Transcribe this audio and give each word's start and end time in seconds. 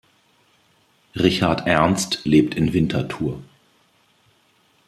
Richard 1.15 1.67
Ernst 1.67 2.25
lebt 2.25 2.55
in 2.55 2.73
Winterthur. 2.73 3.39